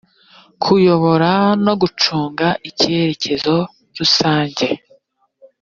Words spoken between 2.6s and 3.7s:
icyerekezo